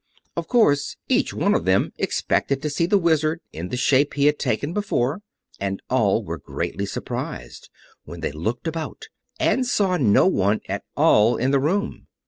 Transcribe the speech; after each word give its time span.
Of 0.35 0.47
course 0.47 0.97
each 1.09 1.31
one 1.31 1.53
of 1.53 1.65
them 1.65 1.93
expected 1.99 2.63
to 2.63 2.71
see 2.71 2.87
the 2.87 2.97
Wizard 2.97 3.39
in 3.53 3.69
the 3.69 3.77
shape 3.77 4.15
he 4.15 4.25
had 4.25 4.39
taken 4.39 4.73
before, 4.73 5.21
and 5.59 5.79
all 5.91 6.23
were 6.23 6.39
greatly 6.39 6.87
surprised 6.87 7.69
when 8.03 8.21
they 8.21 8.31
looked 8.31 8.65
about 8.65 9.09
and 9.39 9.63
saw 9.63 9.97
no 9.97 10.25
one 10.25 10.61
at 10.67 10.83
all 10.97 11.37
in 11.37 11.51
the 11.51 11.59
room. 11.59 12.07